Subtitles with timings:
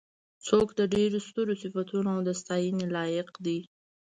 [0.47, 3.59] څوک د ډېرو سترو صفتونو او د ستاینې لایق دی.